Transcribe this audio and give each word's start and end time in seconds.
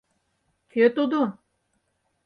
—Кӧ 0.71 0.85
тудо? 0.95 1.21